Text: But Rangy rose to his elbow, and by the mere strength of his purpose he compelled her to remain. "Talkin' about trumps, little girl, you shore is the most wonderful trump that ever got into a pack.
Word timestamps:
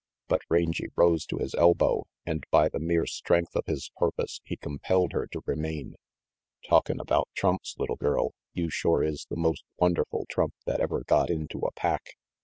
But 0.27 0.41
Rangy 0.49 0.87
rose 0.95 1.27
to 1.27 1.37
his 1.37 1.53
elbow, 1.53 2.07
and 2.25 2.43
by 2.49 2.69
the 2.69 2.79
mere 2.79 3.05
strength 3.05 3.55
of 3.55 3.67
his 3.67 3.91
purpose 3.97 4.41
he 4.43 4.57
compelled 4.57 5.13
her 5.13 5.27
to 5.27 5.43
remain. 5.45 5.93
"Talkin' 6.67 6.99
about 6.99 7.29
trumps, 7.35 7.75
little 7.77 7.97
girl, 7.97 8.33
you 8.51 8.71
shore 8.71 9.03
is 9.03 9.27
the 9.29 9.37
most 9.37 9.63
wonderful 9.77 10.25
trump 10.27 10.55
that 10.65 10.79
ever 10.79 11.03
got 11.03 11.29
into 11.29 11.59
a 11.59 11.71
pack. 11.73 12.15